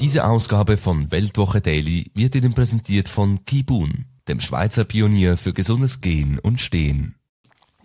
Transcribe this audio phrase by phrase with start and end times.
[0.00, 6.00] Diese Ausgabe von Weltwoche Daily wird Ihnen präsentiert von Kibun, dem Schweizer Pionier für gesundes
[6.00, 7.16] Gehen und Stehen.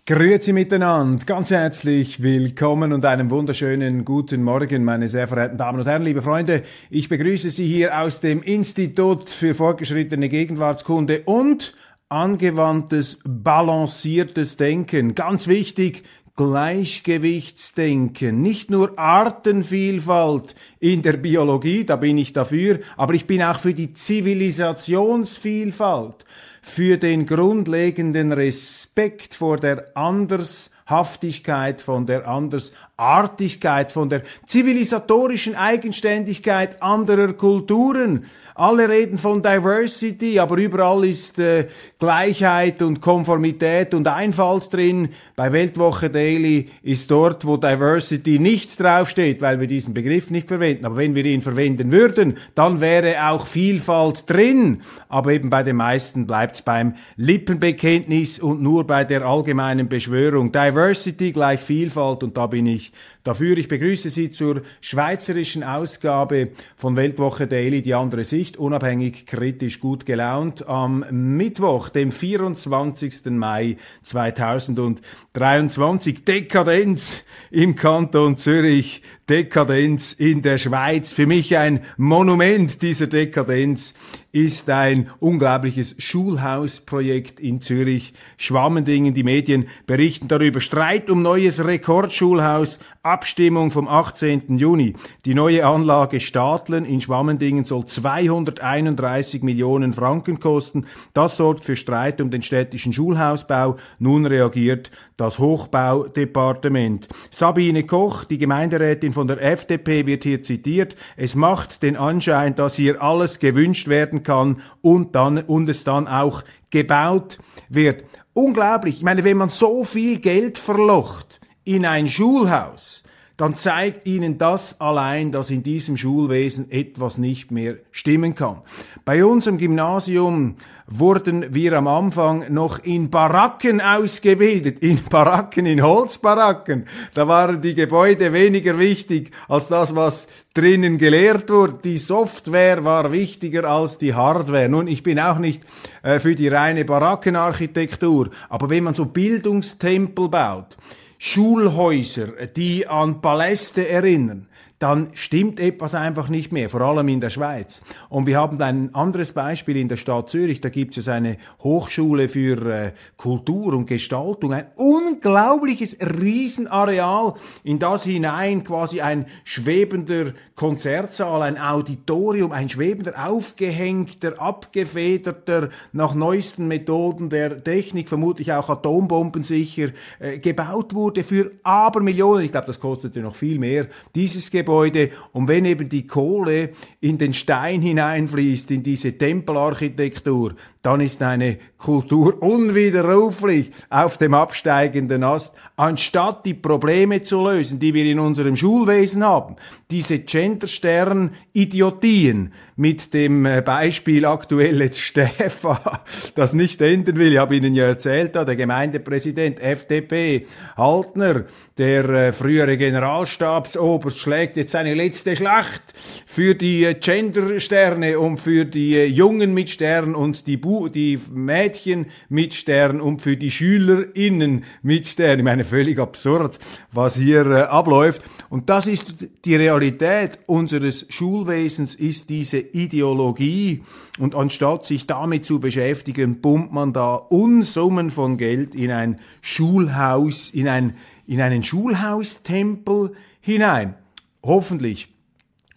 [0.05, 5.88] Grüezi miteinander, ganz herzlich willkommen und einen wunderschönen guten Morgen, meine sehr verehrten Damen und
[5.88, 6.62] Herren, liebe Freunde.
[6.91, 11.73] Ich begrüße Sie hier aus dem Institut für fortgeschrittene Gegenwartskunde und
[12.09, 15.16] angewandtes, balanciertes Denken.
[15.16, 16.04] Ganz wichtig,
[16.36, 23.60] Gleichgewichtsdenken, nicht nur Artenvielfalt in der Biologie, da bin ich dafür, aber ich bin auch
[23.60, 26.26] für die Zivilisationsvielfalt,
[26.63, 37.34] für den grundlegenden Respekt vor der Andershaftigkeit, von der Andersartigkeit, von der zivilisatorischen Eigenständigkeit anderer
[37.34, 45.10] Kulturen, alle reden von Diversity, aber überall ist äh, Gleichheit und Konformität und Einfalt drin.
[45.35, 50.85] Bei Weltwoche Daily ist dort, wo Diversity nicht draufsteht, weil wir diesen Begriff nicht verwenden.
[50.85, 54.82] Aber wenn wir ihn verwenden würden, dann wäre auch Vielfalt drin.
[55.10, 60.51] Aber eben bei den meisten bleibt es beim Lippenbekenntnis und nur bei der allgemeinen Beschwörung.
[60.51, 62.91] Diversity gleich Vielfalt und da bin ich
[63.24, 63.57] dafür.
[63.57, 70.06] Ich begrüße Sie zur schweizerischen Ausgabe von Weltwoche Daily, die andere Sicht, unabhängig, kritisch, gut
[70.06, 73.25] gelaunt, am Mittwoch, dem 24.
[73.31, 76.25] Mai 2023.
[76.25, 81.13] Dekadenz im Kanton Zürich, Dekadenz in der Schweiz.
[81.13, 83.94] Für mich ein Monument dieser Dekadenz
[84.34, 88.13] ist ein unglaubliches Schulhausprojekt in Zürich.
[88.35, 90.59] Schwammendingen, die Medien berichten darüber.
[90.59, 94.57] Streit um neues Rekordschulhaus, Abstimmung vom 18.
[94.57, 94.95] Juni.
[95.25, 100.88] Die neue Anlage Stadlen in Schwammendingen soll 231 Millionen Franken kosten.
[101.13, 103.78] Das sorgt für Streit um den städtischen Schulhausbau.
[104.00, 107.07] Nun reagiert das Hochbaudepartement.
[107.29, 110.96] Sabine Koch, die Gemeinderätin von der FDP, wird hier zitiert.
[111.18, 116.07] Es macht den Anschein, dass hier alles gewünscht werden kann und dann, und es dann
[116.07, 117.38] auch gebaut
[117.69, 118.03] wird.
[118.34, 118.97] Unglaublich.
[118.97, 123.03] Ich meine, wenn man so viel Geld verlocht in ein Schulhaus,
[123.38, 128.61] dann zeigt ihnen das allein, dass in diesem Schulwesen etwas nicht mehr stimmen kann.
[129.05, 130.55] Bei unserem Gymnasium
[130.85, 136.85] wurden wir am Anfang noch in Baracken ausgebildet, in Baracken, in Holzbaracken.
[137.16, 141.79] Da waren die Gebäude weniger wichtig als das, was drinnen gelehrt wurde.
[141.83, 144.69] Die Software war wichtiger als die Hardware.
[144.69, 145.63] Nun, ich bin auch nicht
[146.03, 150.77] äh, für die reine Barackenarchitektur, aber wenn man so Bildungstempel baut,
[151.25, 154.50] Schulhäuser, die an Paläste erinnern,
[154.83, 157.81] dann stimmt etwas einfach nicht mehr, vor allem in der Schweiz.
[158.09, 162.27] Und wir haben ein anderes Beispiel in der Stadt Zürich, da gibt es eine Hochschule
[162.27, 171.43] für äh, Kultur und Gestaltung, ein unglaubliches Riesenareal, in das hinein quasi ein schwebender Konzertsaal,
[171.43, 180.39] ein Auditorium, ein schwebender, aufgehängter, abgefederter, nach neuesten Methoden der Technik, vermutlich auch atombombensicher, äh,
[180.39, 182.43] gebaut wurde für Abermillionen.
[182.43, 185.11] Ich glaube, das kostete noch viel mehr, dieses Gebäude Gebäude.
[185.34, 191.59] Und wenn eben die Kohle in den Stein hineinfließt, in diese Tempelarchitektur, dann ist eine
[191.78, 198.55] Kultur unwiderruflich auf dem absteigenden Ast, anstatt die Probleme zu lösen, die wir in unserem
[198.55, 199.57] Schulwesen haben.
[199.91, 206.03] Diese Genderstern-Idiotien mit dem äh, Beispiel aktuell jetzt Stefa,
[206.35, 207.33] das nicht enden will.
[207.33, 210.47] Ich habe Ihnen ja erzählt, der Gemeindepräsident FDP
[210.78, 211.46] Haltner,
[211.78, 215.81] der äh, frühere Generalstabsoberst, schlägt jetzt seine letzte Schlacht
[216.25, 222.08] für die äh, Gendersterne und für die Jungen mit Stern und die, Bu die Mädchen
[222.29, 225.40] mit Stern und für die SchülerInnen mit Stern.
[225.40, 226.59] Ich meine, völlig absurd,
[226.91, 228.22] was hier äh, abläuft.
[228.52, 233.84] Und das ist die Realität unseres Schulwesens, ist diese Ideologie.
[234.20, 240.52] Und anstatt sich damit zu beschäftigen, pumpt man da Unsummen von Geld in ein Schulhaus,
[240.52, 243.96] in, ein, in einen Schulhaustempel hinein.
[244.43, 245.09] Hoffentlich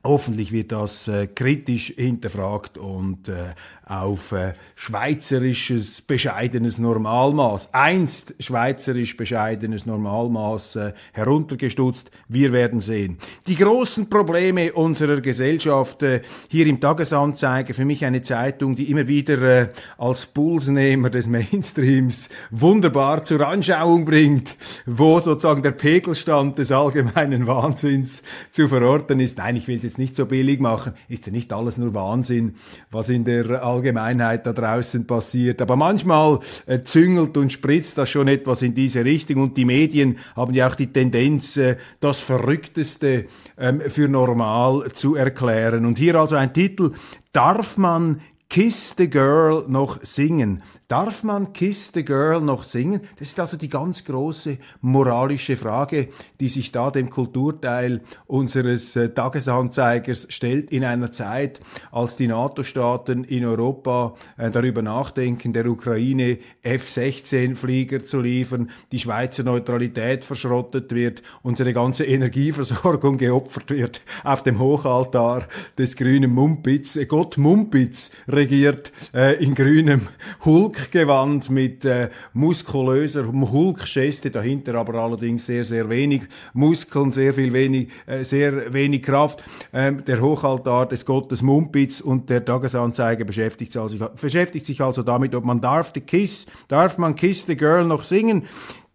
[0.07, 3.55] Hoffentlich wird das äh, kritisch hinterfragt und äh,
[3.87, 12.11] auf äh, schweizerisches bescheidenes Normalmaß, einst schweizerisch bescheidenes Normalmaß äh, heruntergestutzt.
[12.27, 13.19] Wir werden sehen.
[13.47, 19.07] Die großen Probleme unserer Gesellschaft äh, hier im Tagesanzeiger, für mich eine Zeitung, die immer
[19.07, 19.69] wieder äh,
[19.99, 28.25] als Pulsnehmer des Mainstreams wunderbar zur Anschauung bringt, wo sozusagen der Pegelstand des allgemeinen Wahnsinns
[28.51, 29.39] zu verorten ist.
[29.39, 30.95] Nein, ich will es jetzt nicht so billig machen.
[31.09, 32.57] Ist ja nicht alles nur Wahnsinn,
[32.91, 35.61] was in der Allgemeinheit da draußen passiert.
[35.63, 40.19] Aber manchmal äh, züngelt und spritzt das schon etwas in diese Richtung und die Medien
[40.35, 43.27] haben ja auch die Tendenz, äh, das Verrückteste
[43.59, 45.87] ähm, für normal zu erklären.
[45.87, 46.93] Und hier also ein Titel,
[47.33, 50.63] darf man Kiss the Girl noch singen?
[50.89, 53.01] Darf man Kiss the Girl noch singen?
[53.19, 59.09] Das ist also die ganz große moralische Frage, die sich da dem Kulturteil unseres äh,
[59.09, 61.59] Tagesanzeigers stellt in einer Zeit,
[61.91, 69.43] als die NATO-Staaten in Europa äh, darüber nachdenken, der Ukraine F-16-Flieger zu liefern, die Schweizer
[69.43, 76.97] Neutralität verschrottet wird, unsere ganze Energieversorgung geopfert wird auf dem Hochaltar des grünen Mumpitz.
[77.09, 80.03] Gott Mumpitz regiert äh, in grünem
[80.45, 87.53] Hulk Hulk-Gewand mit äh, muskulöser Hulk-Geste, dahinter aber allerdings sehr, sehr wenig Muskeln, sehr viel
[87.53, 89.43] wenig, äh, sehr wenig Kraft.
[89.73, 95.03] Ähm, der Hochaltar des Gottes Mumpitz und der Tagesanzeiger beschäftigt sich, also, beschäftigt sich also
[95.03, 98.47] damit, ob man darf the Kiss, darf man Kiss the Girl noch singen?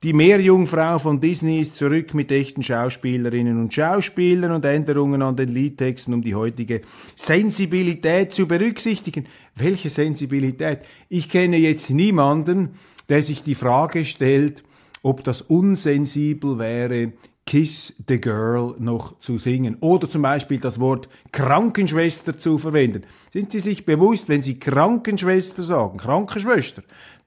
[0.04, 5.50] Die Meerjungfrau von Disney ist zurück mit echten Schauspielerinnen und Schauspielern und Änderungen an den
[5.50, 6.82] Liedtexten, um die heutige
[7.16, 9.28] Sensibilität zu berücksichtigen.
[9.54, 10.80] Welche Sensibilität?
[11.08, 12.70] Ich kenne jetzt niemanden,
[13.10, 14.64] der sich die Frage stellt,
[15.04, 17.14] ob das unsensibel wäre,
[17.46, 23.04] Kiss the Girl noch zu singen oder zum Beispiel das Wort Krankenschwester zu verwenden.
[23.32, 26.82] Sind Sie sich bewusst, wenn Sie Krankenschwester sagen, Krankenschwester,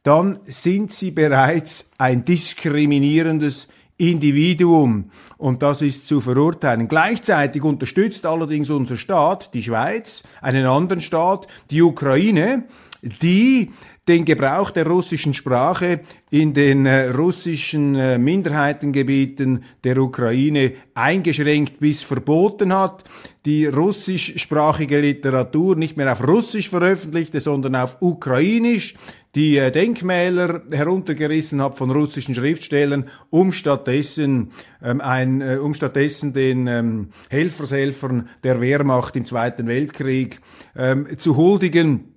[0.05, 6.89] dann sind sie bereits ein diskriminierendes Individuum und das ist zu verurteilen.
[6.89, 12.65] Gleichzeitig unterstützt allerdings unser Staat, die Schweiz, einen anderen Staat, die Ukraine,
[13.03, 13.71] die
[14.06, 22.03] den Gebrauch der russischen Sprache in den äh, russischen äh, Minderheitengebieten der Ukraine eingeschränkt bis
[22.03, 23.05] verboten hat,
[23.47, 28.95] die russischsprachige Literatur nicht mehr auf Russisch veröffentlichte, sondern auf Ukrainisch,
[29.35, 34.50] die äh, Denkmäler heruntergerissen hat von russischen Schriftstellern, um stattdessen
[34.83, 40.41] ähm, ein, äh, um stattdessen den ähm, Helfershelfern der Wehrmacht im Zweiten Weltkrieg
[40.77, 42.13] ähm, zu huldigen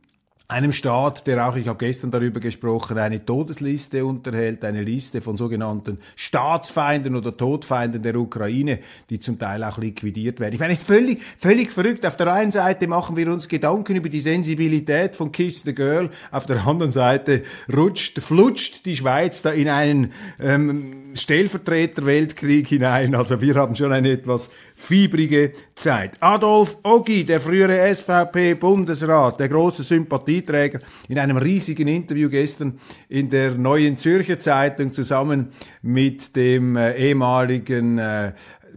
[0.50, 5.36] einem Staat, der auch, ich habe gestern darüber gesprochen, eine Todesliste unterhält, eine Liste von
[5.36, 8.80] sogenannten Staatsfeinden oder Todfeinden der Ukraine,
[9.10, 10.54] die zum Teil auch liquidiert werden.
[10.54, 12.06] Ich meine, es ist völlig, völlig verrückt.
[12.06, 16.10] Auf der einen Seite machen wir uns Gedanken über die Sensibilität von Kiss the Girl,
[16.32, 17.44] auf der anderen Seite
[17.76, 23.16] rutscht, flutscht die Schweiz da in einen ähm, Stellvertreter-Weltkrieg hinein.
[23.16, 24.50] Also wir haben schon eine etwas
[24.80, 26.12] fiebrige Zeit.
[26.20, 30.80] Adolf Ogi, der frühere SVP-Bundesrat, der große Sympathieträger,
[31.10, 32.80] in einem riesigen Interview gestern
[33.10, 35.50] in der Neuen Zürcher Zeitung zusammen
[35.82, 38.34] mit dem äh, ehemaligen äh,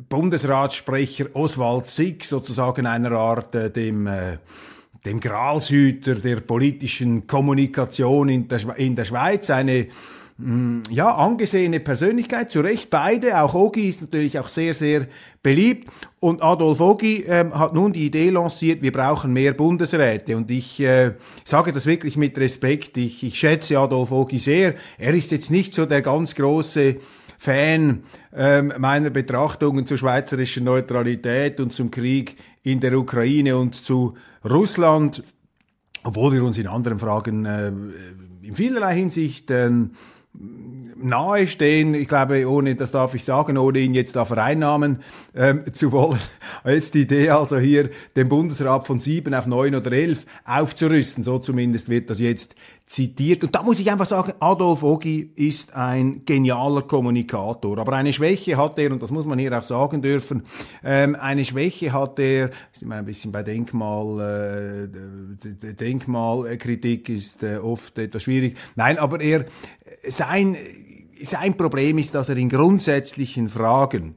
[0.09, 4.39] Bundesratssprecher Oswald Sick, sozusagen einer Art äh, dem äh,
[5.05, 9.87] dem Gralshüter der politischen Kommunikation in der, in der Schweiz, eine
[10.91, 13.41] ja, angesehene Persönlichkeit, zu Recht beide.
[13.41, 15.07] Auch Ogi ist natürlich auch sehr, sehr
[15.43, 15.89] beliebt.
[16.19, 20.37] Und Adolf Ogi ähm, hat nun die Idee lanciert, wir brauchen mehr Bundesräte.
[20.37, 21.13] Und ich äh,
[21.45, 22.97] sage das wirklich mit Respekt.
[22.97, 24.75] Ich, ich schätze Adolf Ogi sehr.
[24.99, 26.97] Er ist jetzt nicht so der ganz große
[27.39, 28.05] Fan
[28.37, 35.23] ähm, meiner Betrachtungen zur schweizerischen Neutralität und zum Krieg in der Ukraine und zu Russland,
[36.03, 37.69] obwohl wir uns in anderen Fragen äh,
[38.43, 39.93] in vielerlei Hinsicht ähm,
[40.33, 45.01] nahe stehen, ich glaube, ohne, das darf ich sagen, ohne ihn jetzt da vereinnahmen
[45.35, 46.21] ähm, zu wollen,
[46.65, 51.25] ist die Idee also hier, den Bundesrat von sieben auf neun oder elf aufzurüsten.
[51.25, 52.55] So zumindest wird das jetzt
[52.91, 53.45] zitiert.
[53.45, 57.79] Und da muss ich einfach sagen, Adolf Ogi ist ein genialer Kommunikator.
[57.79, 60.43] Aber eine Schwäche hat er, und das muss man hier auch sagen dürfen,
[60.83, 67.59] ähm, eine Schwäche hat er, ist immer ein bisschen bei Denkmal, äh, Denkmalkritik ist äh,
[67.59, 68.57] oft etwas schwierig.
[68.75, 69.45] Nein, aber er,
[70.09, 70.57] sein,
[71.23, 74.17] sein Problem ist, dass er in grundsätzlichen Fragen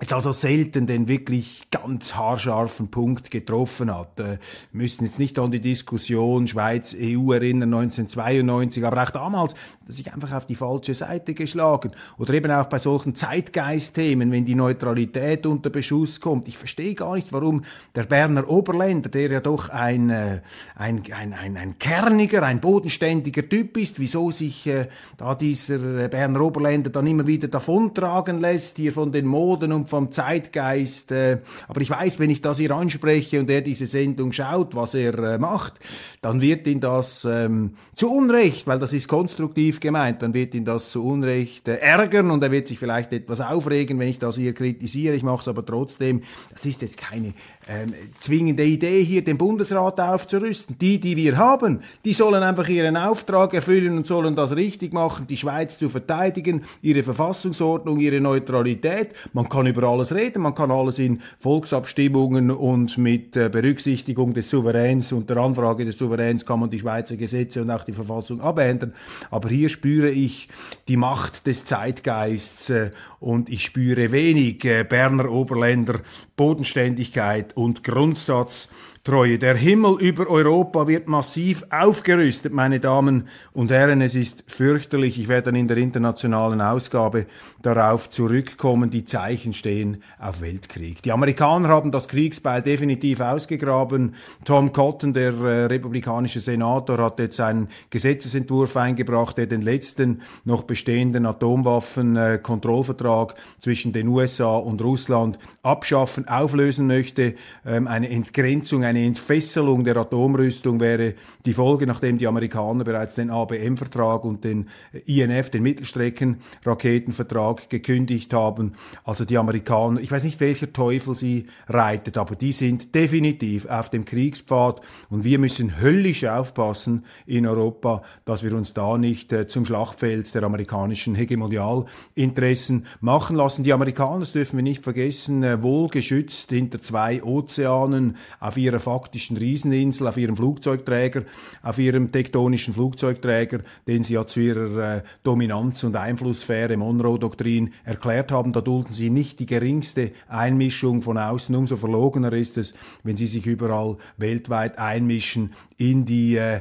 [0.00, 4.20] jetzt also selten den wirklich ganz haarscharfen Punkt getroffen hat.
[4.20, 4.38] Äh,
[4.72, 9.92] wir müssen jetzt nicht an die Diskussion Schweiz-EU erinnern, 1992, aber auch damals hat er
[9.92, 11.92] sich einfach auf die falsche Seite geschlagen.
[12.16, 16.46] Oder eben auch bei solchen Zeitgeistthemen, wenn die Neutralität unter Beschuss kommt.
[16.46, 17.64] Ich verstehe gar nicht, warum
[17.96, 20.42] der Berner Oberländer, der ja doch ein, äh,
[20.76, 26.08] ein, ein, ein, ein kerniger, ein bodenständiger Typ ist, wieso sich äh, da dieser äh,
[26.08, 31.12] Berner Oberländer dann immer wieder davontragen lässt, hier von den Moden und vom Zeitgeist.
[31.12, 34.94] Äh, aber ich weiß, wenn ich das hier anspreche und er diese Sendung schaut, was
[34.94, 35.74] er äh, macht,
[36.20, 40.64] dann wird ihn das ähm, zu Unrecht, weil das ist konstruktiv gemeint, dann wird ihn
[40.64, 44.36] das zu Unrecht äh, ärgern und er wird sich vielleicht etwas aufregen, wenn ich das
[44.36, 45.14] hier kritisiere.
[45.14, 46.22] Ich mache es aber trotzdem.
[46.52, 47.34] Das ist jetzt keine
[47.68, 50.78] ähm, zwingende Idee, hier den Bundesrat aufzurüsten.
[50.78, 55.26] Die, die wir haben, die sollen einfach ihren Auftrag erfüllen und sollen das richtig machen,
[55.26, 59.10] die Schweiz zu verteidigen, ihre Verfassungsordnung, ihre Neutralität.
[59.34, 64.48] Man kann über alles reden, man kann alles in Volksabstimmungen und mit äh, Berücksichtigung des
[64.48, 68.40] Souveräns und der Anfrage des Souveräns kann man die Schweizer Gesetze und auch die Verfassung
[68.40, 68.94] abändern.
[69.30, 70.48] Aber hier spüre ich
[70.88, 76.00] die Macht des Zeitgeists äh, und ich spüre wenig äh, Berner Oberländer
[76.36, 78.68] Bodenständigkeit und Grundsatz
[79.04, 79.38] Treue.
[79.38, 84.00] Der Himmel über Europa wird massiv aufgerüstet, meine Damen und Herren.
[84.02, 85.18] Es ist fürchterlich.
[85.18, 87.26] Ich werde dann in der internationalen Ausgabe
[87.60, 88.90] darauf zurückkommen.
[88.90, 91.02] Die Zeichen stehen auf Weltkrieg.
[91.02, 94.14] Die Amerikaner haben das Kriegsbeil definitiv ausgegraben.
[94.44, 100.62] Tom Cotton, der äh, republikanische Senator, hat jetzt einen Gesetzesentwurf eingebracht, der den letzten noch
[100.62, 107.34] bestehenden Atomwaffenkontrollvertrag äh, zwischen den USA und Russland abschaffen, auflösen möchte.
[107.66, 113.30] Ähm, eine Entgrenzung, eine Entfesselung der Atomrüstung wäre die Folge, nachdem die Amerikaner bereits den
[113.48, 114.68] ABM-Vertrag und den
[115.06, 118.72] INF, den Mittelstreckenraketenvertrag, gekündigt haben.
[119.04, 123.90] Also die Amerikaner, ich weiß nicht, welcher Teufel sie reitet, aber die sind definitiv auf
[123.90, 129.46] dem Kriegspfad und wir müssen höllisch aufpassen in Europa, dass wir uns da nicht äh,
[129.46, 133.64] zum Schlachtfeld der amerikanischen Hegemonialinteressen machen lassen.
[133.64, 139.36] Die Amerikaner, das dürfen wir nicht vergessen, äh, wohl hinter zwei Ozeanen auf ihrer faktischen
[139.36, 141.22] Rieseninsel, auf ihrem Flugzeugträger,
[141.62, 143.37] auf ihrem tektonischen Flugzeugträger,
[143.86, 148.52] den sie ja zu ihrer äh, Dominanz und Einflusssphäre Monroe-Doktrin erklärt haben.
[148.52, 151.54] Da dulden sie nicht die geringste Einmischung von außen.
[151.54, 156.60] Umso verlogener ist es, wenn sie sich überall weltweit einmischen in die äh,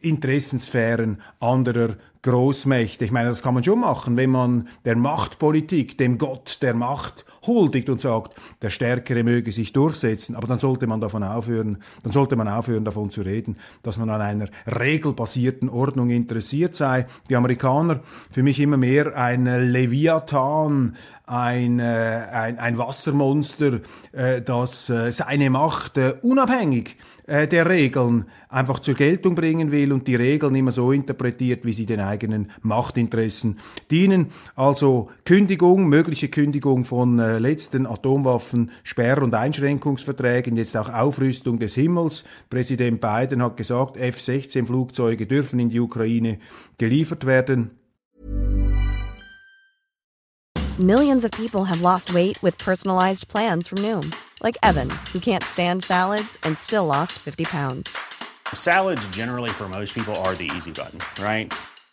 [0.00, 1.96] Interessensphären anderer
[2.26, 3.04] Großmächte.
[3.04, 7.24] Ich meine, das kann man schon machen, wenn man der Machtpolitik, dem Gott der Macht
[7.46, 10.34] huldigt und sagt, der Stärkere möge sich durchsetzen.
[10.34, 14.10] Aber dann sollte man davon aufhören, dann sollte man aufhören, davon zu reden, dass man
[14.10, 17.06] an einer regelbasierten Ordnung interessiert sei.
[17.30, 18.00] Die Amerikaner,
[18.32, 21.82] für mich immer mehr ein Leviathan, ein, äh,
[22.32, 23.80] ein, ein Wassermonster,
[24.12, 26.96] äh, das äh, seine Macht unabhängig
[27.28, 31.84] der Regeln einfach zur Geltung bringen will und die Regeln immer so interpretiert, wie sie
[31.84, 33.58] den eigenen Machtinteressen
[33.90, 34.32] dienen.
[34.54, 41.74] Also Kündigung, mögliche Kündigung von äh, letzten Atomwaffen, Sperr- und Einschränkungsverträgen, jetzt auch Aufrüstung des
[41.74, 42.24] Himmels.
[42.48, 46.38] Präsident Biden hat gesagt, F-16-Flugzeuge dürfen in die Ukraine
[46.78, 47.72] geliefert werden.
[50.78, 54.12] Millions of people have lost weight with personalized plans from Noom.
[54.42, 57.96] Like Evan, who can't stand salads and still lost 50 pounds.
[58.52, 61.50] Salads generally for most people are the easy button, right?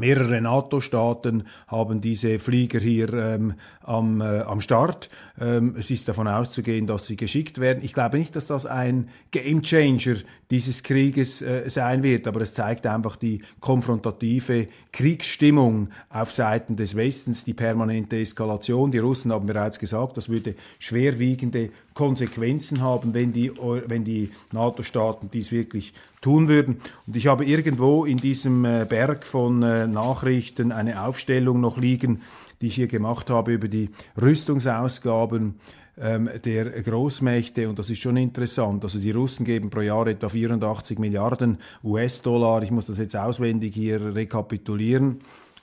[0.00, 5.10] Mehrere NATO-Staaten haben diese Flieger hier ähm, am, äh, am Start.
[5.40, 7.84] Ähm, es ist davon auszugehen, dass sie geschickt werden.
[7.84, 10.16] Ich glaube nicht, dass das ein Gamechanger
[10.50, 16.96] dieses Krieges äh, sein wird, aber es zeigt einfach die konfrontative Kriegsstimmung auf Seiten des
[16.96, 18.90] Westens, die permanente Eskalation.
[18.90, 23.52] Die Russen haben bereits gesagt, das würde schwerwiegende Konsequenzen haben, wenn die,
[23.86, 26.76] wenn die NATO-Staaten dies wirklich tun würden.
[27.06, 32.22] Und ich habe irgendwo in diesem äh, Berg von äh, Nachrichten eine Aufstellung noch liegen,
[32.60, 35.54] die ich hier gemacht habe über die Rüstungsausgaben
[35.98, 37.68] ähm, der Großmächte.
[37.68, 38.84] Und das ist schon interessant.
[38.84, 42.62] Also die Russen geben pro Jahr etwa 84 Milliarden US-Dollar.
[42.62, 45.20] Ich muss das jetzt auswendig hier rekapitulieren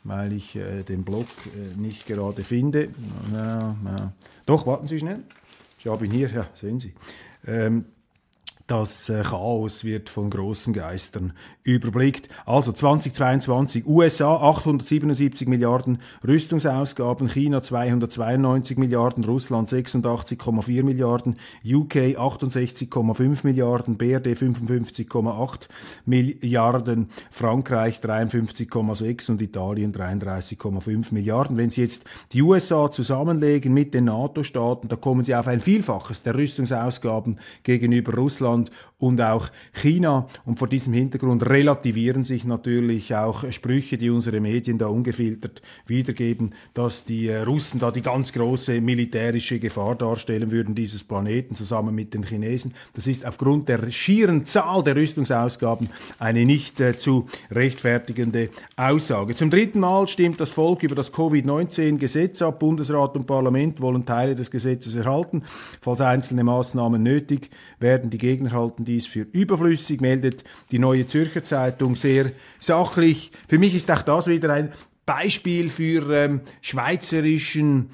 [0.07, 2.89] weil ich äh, den Block äh, nicht gerade finde.
[3.31, 4.13] Na, na.
[4.46, 5.24] Doch, warten Sie schnell.
[5.77, 6.93] Ich habe ihn hier, ja, sehen Sie.
[7.46, 7.86] Ähm,
[8.68, 11.32] das äh, Chaos wird von großen Geistern
[11.64, 12.28] überblickt.
[12.46, 23.98] Also 2022 USA 877 Milliarden Rüstungsausgaben, China 292 Milliarden, Russland 86,4 Milliarden, UK 68,5 Milliarden,
[23.98, 25.68] BRD 55,8
[26.06, 31.56] Milliarden, Frankreich 53,6 und Italien 33,5 Milliarden.
[31.56, 36.24] Wenn Sie jetzt die USA zusammenlegen mit den NATO-Staaten, da kommen Sie auf ein Vielfaches
[36.24, 40.27] der Rüstungsausgaben gegenüber Russland Russland und auch China.
[40.46, 46.54] Und vor diesem Hintergrund relativieren sich natürlich auch Sprüche, die unsere Medien da ungefiltert wiedergeben,
[46.74, 51.94] dass die äh, Russen da die ganz große militärische Gefahr darstellen würden, dieses Planeten zusammen
[51.94, 52.74] mit den Chinesen.
[52.94, 59.36] Das ist aufgrund der schieren Zahl der Rüstungsausgaben eine nicht äh, zu rechtfertigende Aussage.
[59.36, 62.60] Zum dritten Mal stimmt das Volk über das Covid-19-Gesetz ab.
[62.60, 65.44] Bundesrat und Parlament wollen Teile des Gesetzes erhalten.
[65.82, 71.44] Falls einzelne Maßnahmen nötig werden, die Gegner halten dies für überflüssig, meldet die Neue Zürcher
[71.44, 73.32] Zeitung sehr sachlich.
[73.48, 74.72] Für mich ist auch das wieder ein
[75.06, 77.89] Beispiel für ähm, schweizerischen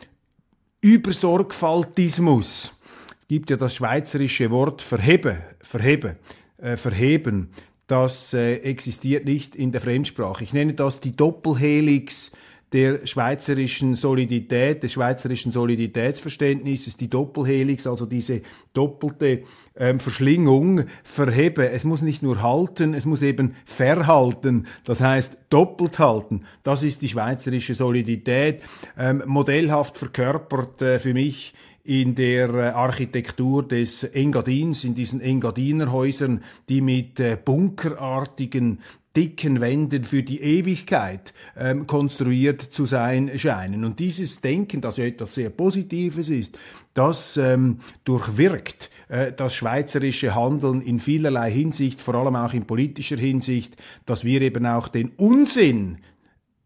[0.81, 2.73] Übersorgfaltismus.
[3.21, 6.17] Es gibt ja das schweizerische Wort verhebe, verhebe,
[6.57, 7.49] äh, verheben.
[7.87, 10.43] Das äh, existiert nicht in der Fremdsprache.
[10.43, 12.31] Ich nenne das die Doppelhelix
[12.73, 18.41] der schweizerischen Solidität, des schweizerischen Soliditätsverständnisses, die Doppelhelix, also diese
[18.73, 19.43] doppelte
[19.77, 21.69] ähm, Verschlingung, verhebe.
[21.69, 26.45] Es muss nicht nur halten, es muss eben verhalten, das heißt doppelt halten.
[26.63, 28.63] Das ist die schweizerische Solidität,
[28.97, 31.53] ähm, modellhaft verkörpert äh, für mich
[31.83, 38.79] in der äh, Architektur des Engadins, in diesen Engadinerhäusern, die mit äh, bunkerartigen
[39.15, 43.85] dicken Wänden für die Ewigkeit ähm, konstruiert zu sein scheinen.
[43.85, 46.57] Und dieses Denken, das ja etwas sehr Positives ist,
[46.93, 53.17] das ähm, durchwirkt äh, das schweizerische Handeln in vielerlei Hinsicht, vor allem auch in politischer
[53.17, 55.99] Hinsicht, dass wir eben auch den Unsinn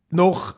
[0.09, 0.55] noch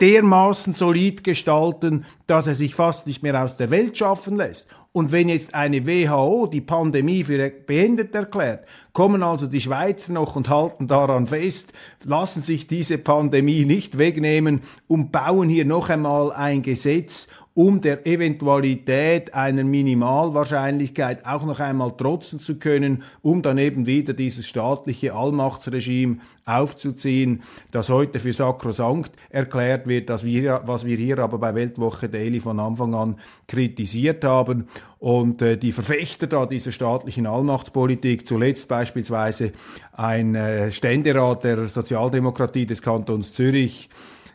[0.00, 4.68] dermaßen solid gestalten, dass er sich fast nicht mehr aus der Welt schaffen lässt.
[4.92, 10.36] Und wenn jetzt eine WHO die Pandemie für beendet erklärt, kommen also die Schweizer noch
[10.36, 16.32] und halten daran fest, lassen sich diese Pandemie nicht wegnehmen und bauen hier noch einmal
[16.32, 23.56] ein Gesetz, um der Eventualität einer Minimalwahrscheinlichkeit auch noch einmal trotzen zu können, um dann
[23.56, 27.42] eben wieder dieses staatliche Allmachtsregime aufzuziehen,
[27.72, 32.40] das heute für sakrosankt erklärt wird, dass wir, was wir hier aber bei Weltwoche Daily
[32.40, 33.16] von Anfang an
[33.48, 34.68] kritisiert haben.
[34.98, 39.52] Und äh, die Verfechter da dieser staatlichen Allmachtspolitik, zuletzt beispielsweise
[39.92, 43.88] ein äh, Ständerat der Sozialdemokratie des Kantons Zürich,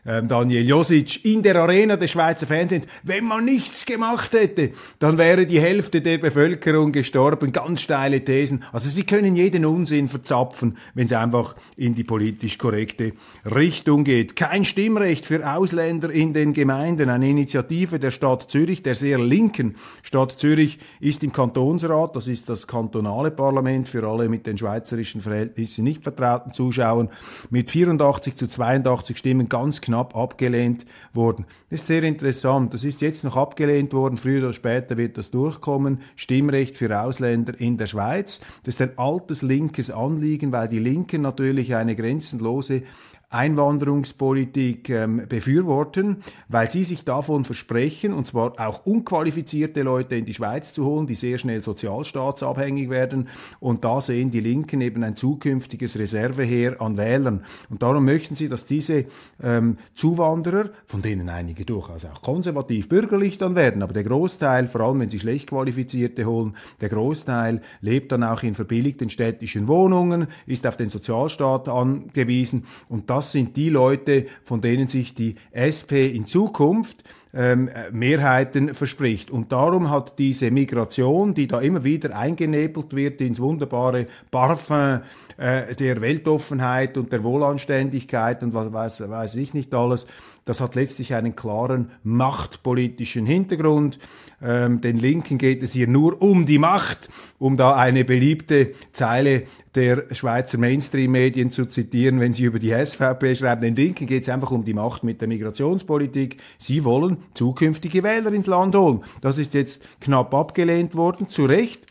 [0.03, 5.45] Daniel Josic in der Arena des Schweizer Fernsehens, wenn man nichts gemacht hätte, dann wäre
[5.45, 7.51] die Hälfte der Bevölkerung gestorben.
[7.51, 8.63] Ganz steile Thesen.
[8.71, 13.11] Also sie können jeden Unsinn verzapfen, wenn es einfach in die politisch korrekte
[13.45, 14.35] Richtung geht.
[14.35, 17.09] Kein Stimmrecht für Ausländer in den Gemeinden.
[17.09, 22.49] Eine Initiative der Stadt Zürich, der sehr linken Stadt Zürich, ist im Kantonsrat, das ist
[22.49, 27.09] das kantonale Parlament für alle mit den schweizerischen Verhältnissen nicht vertrauten Zuschauern,
[27.51, 31.45] mit 84 zu 82 Stimmen ganz knapp knapp abgelehnt worden.
[31.69, 32.73] Das ist sehr interessant.
[32.73, 34.17] Das ist jetzt noch abgelehnt worden.
[34.17, 35.99] Früher oder später wird das durchkommen.
[36.15, 38.39] Stimmrecht für Ausländer in der Schweiz.
[38.63, 42.83] Das ist ein altes linkes Anliegen, weil die Linken natürlich eine grenzenlose
[43.31, 46.17] Einwanderungspolitik ähm, befürworten,
[46.49, 51.07] weil sie sich davon versprechen, und zwar auch unqualifizierte Leute in die Schweiz zu holen,
[51.07, 53.29] die sehr schnell sozialstaatsabhängig werden.
[53.61, 57.45] Und da sehen die Linken eben ein zukünftiges Reserveheer an Wählern.
[57.69, 59.05] Und darum möchten sie, dass diese
[59.41, 64.81] ähm, Zuwanderer, von denen einige durchaus auch konservativ bürgerlich dann werden, aber der Großteil, vor
[64.81, 70.27] allem wenn sie schlecht qualifizierte holen, der Großteil lebt dann auch in verbilligten städtischen Wohnungen,
[70.47, 75.35] ist auf den Sozialstaat angewiesen und das das sind die Leute, von denen sich die
[75.53, 77.03] SP in Zukunft
[77.35, 79.29] ähm, Mehrheiten verspricht.
[79.29, 85.01] Und darum hat diese Migration, die da immer wieder eingenebelt wird ins wunderbare Parfum
[85.41, 90.05] äh, der Weltoffenheit und der Wohlanständigkeit und was weiß, weiß ich nicht alles,
[90.45, 93.97] Das hat letztlich einen klaren machtpolitischen Hintergrund.
[94.41, 99.43] Ähm, den Linken geht es hier nur um die Macht, um da eine beliebte Zeile
[99.73, 103.61] der Schweizer Mainstream-Medien zu zitieren, wenn sie über die SVP schreiben.
[103.61, 106.37] Den Linken geht es einfach um die Macht mit der Migrationspolitik.
[106.59, 109.03] Sie wollen zukünftige Wähler ins Land holen.
[109.21, 111.87] Das ist jetzt knapp abgelehnt worden, zu Recht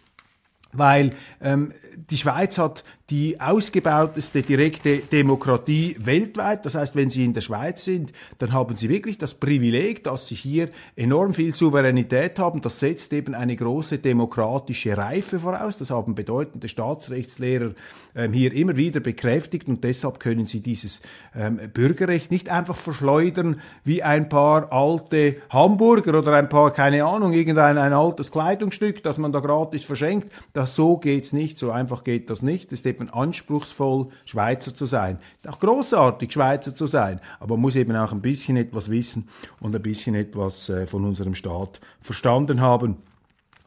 [0.72, 1.10] weil
[1.40, 1.72] ähm,
[2.08, 6.64] die Schweiz hat die ausgebauteste direkte Demokratie weltweit.
[6.64, 10.28] Das heißt, wenn Sie in der Schweiz sind, dann haben Sie wirklich das Privileg, dass
[10.28, 12.60] Sie hier enorm viel Souveränität haben.
[12.60, 15.76] Das setzt eben eine große demokratische Reife voraus.
[15.76, 17.72] Das haben bedeutende Staatsrechtslehrer
[18.14, 21.00] ähm, hier immer wieder bekräftigt und deshalb können Sie dieses
[21.34, 27.32] ähm, Bürgerrecht nicht einfach verschleudern wie ein paar alte Hamburger oder ein paar, keine Ahnung,
[27.32, 30.32] irgendein ein altes Kleidungsstück, das man da gratis verschenkt.
[30.52, 32.72] Das so geht's nicht, so einfach geht das nicht.
[32.72, 35.18] Das ist eben anspruchsvoll, Schweizer zu sein.
[35.36, 38.90] Es ist auch großartig, Schweizer zu sein, aber man muss eben auch ein bisschen etwas
[38.90, 39.28] wissen
[39.60, 42.96] und ein bisschen etwas äh, von unserem Staat verstanden haben.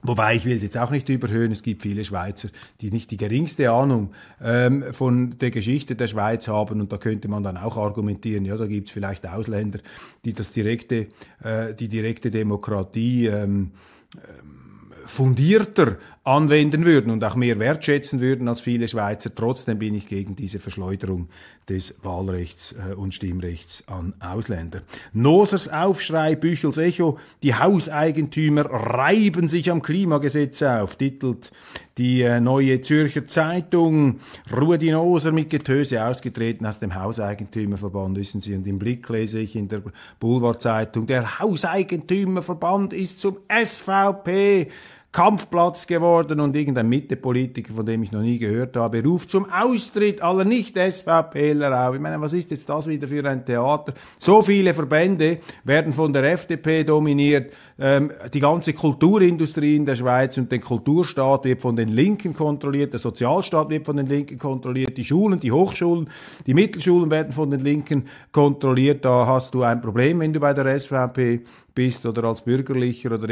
[0.06, 2.50] Wobei ich will es jetzt auch nicht überhöhen, es gibt viele Schweizer,
[2.82, 7.30] die nicht die geringste Ahnung ähm, von der Geschichte der Schweiz haben und da könnte
[7.30, 9.80] man dann auch argumentieren, ja, da gibt es vielleicht Ausländer,
[10.26, 11.08] die das direkte,
[11.42, 13.72] äh, die direkte Demokratie ähm,
[14.16, 19.34] ähm, fundierter anwenden würden und auch mehr wertschätzen würden als viele Schweizer.
[19.36, 21.28] Trotzdem bin ich gegen diese Verschleuderung
[21.68, 24.84] des Wahlrechts äh, und Stimmrechts an Ausländer.
[25.12, 31.52] Nosers Aufschrei, Büchels Echo, die Hauseigentümer reiben sich am Klimagesetz auf, titelt
[31.98, 34.22] die äh, neue Zürcher Zeitung.
[34.56, 39.58] Rudi Noser mit Getöse ausgetreten aus dem Hauseigentümerverband, wissen Sie, und im Blick lese ich
[39.58, 39.82] in der
[40.22, 44.70] Boulevardzeitung, der Hauseigentümerverband ist zum SVP
[45.14, 50.22] Kampfplatz geworden und irgendein Mittepolitiker, von dem ich noch nie gehört habe, ruft zum Austritt
[50.22, 51.94] aller Nicht-SVPler auf.
[51.94, 53.94] Ich meine, was ist jetzt das wieder für ein Theater?
[54.18, 57.54] So viele Verbände werden von der FDP dominiert.
[57.86, 62.94] Ähm, die ganze Kulturindustrie in der Schweiz und der Kulturstaat wird von den Linken kontrolliert,
[62.94, 66.10] der Sozialstaat wird von den Linken kontrolliert, die Schulen, die Hochschulen,
[66.48, 69.04] die Mittelschulen werden von den Linken kontrolliert.
[69.04, 71.42] Da hast du ein Problem, wenn du bei der SVP
[71.76, 73.28] bist oder als bürgerlicher oder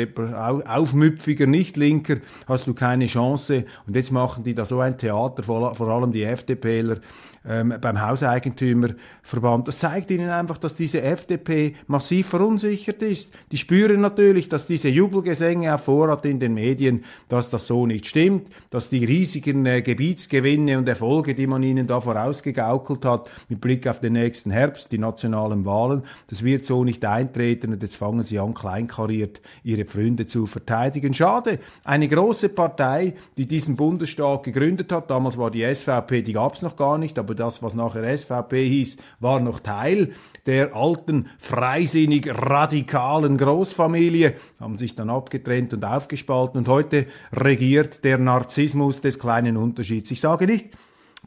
[0.66, 3.64] aufmüpfiger Nicht-Linker hast du keine Chance.
[3.88, 6.98] Und jetzt machen die da so ein Theater, vor allem die FDPler,
[7.47, 9.67] ähm, beim Hauseigentümerverband.
[9.67, 13.34] Das zeigt ihnen einfach, dass diese FDP massiv verunsichert ist.
[13.51, 18.06] Die spüren natürlich, dass diese Jubelgesänge auf Vorrat in den Medien, dass das so nicht
[18.06, 23.60] stimmt, dass die riesigen äh, Gebietsgewinne und Erfolge, die man ihnen da vorausgegaukelt hat, mit
[23.60, 27.95] Blick auf den nächsten Herbst, die nationalen Wahlen, das wird so nicht eintreten und jetzt
[27.95, 31.13] fangen sie an, kleinkariert ihre Pfründe zu verteidigen.
[31.13, 36.54] Schade, eine große Partei, die diesen Bundesstaat gegründet hat, damals war die SVP, die gab
[36.54, 40.12] es noch gar nicht, aber aber das, was nachher SVP hieß, war noch Teil
[40.46, 48.17] der alten, freisinnig radikalen Großfamilie, haben sich dann abgetrennt und aufgespalten und heute regiert der
[48.17, 50.12] Narzissmus des kleinen Unterschieds.
[50.12, 50.72] Ich sage nicht,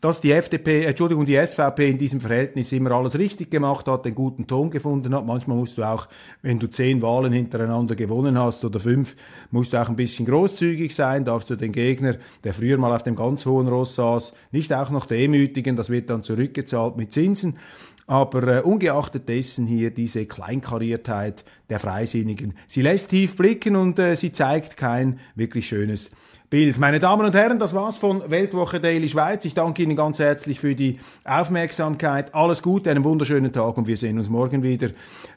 [0.05, 4.15] dass die FDP, Entschuldigung, die SVP in diesem Verhältnis immer alles richtig gemacht hat, den
[4.15, 5.25] guten Ton gefunden hat.
[5.25, 6.09] Manchmal musst du auch,
[6.43, 9.17] wenn du zehn Wahlen hintereinander gewonnen hast oder fünf,
[9.51, 13.03] musst du auch ein bisschen großzügig sein, darfst du den Gegner, der früher mal auf
[13.03, 17.57] dem ganz hohen Ross saß, nicht auch noch demütigen, das wird dann zurückgezahlt mit Zinsen.
[18.07, 24.17] Aber äh, ungeachtet dessen hier diese Kleinkariertheit der Freisinnigen, sie lässt tief blicken und äh,
[24.17, 26.11] sie zeigt kein wirklich schönes
[26.55, 26.79] Bild.
[26.79, 29.45] Meine Damen und Herren, das war's von Weltwoche Daily Schweiz.
[29.45, 32.33] Ich danke Ihnen ganz herzlich für die Aufmerksamkeit.
[32.33, 34.91] Alles Gute, einen wunderschönen Tag und wir sehen uns morgen wieder.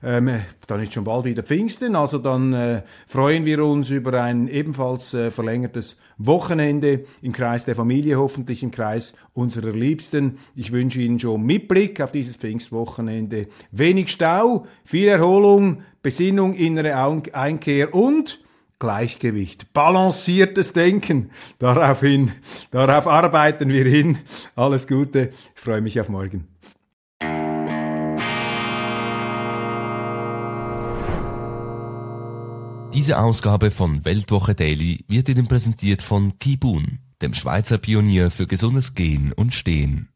[0.04, 4.48] Ähm, dann ist schon bald wieder Pfingsten, also dann äh, freuen wir uns über ein
[4.48, 10.38] ebenfalls äh, verlängertes Wochenende im Kreis der Familie, hoffentlich im Kreis unserer Liebsten.
[10.54, 16.96] Ich wünsche Ihnen schon mit Blick auf dieses Pfingstwochenende wenig Stau, viel Erholung, Besinnung, innere
[17.34, 18.40] Einkehr und
[18.80, 21.32] Gleichgewicht, balanciertes Denken.
[21.60, 22.32] Daraufhin,
[22.72, 24.20] darauf arbeiten wir hin.
[24.56, 25.34] Alles Gute.
[25.56, 26.48] Ich freue mich auf morgen.
[32.94, 38.96] Diese Ausgabe von Weltwoche Daily wird Ihnen präsentiert von Kibun, dem Schweizer Pionier für gesundes
[38.96, 40.10] Gehen und Stehen.